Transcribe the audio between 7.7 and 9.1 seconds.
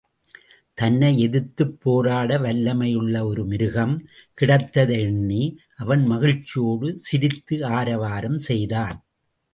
ஆரவாரம் செய்தான்.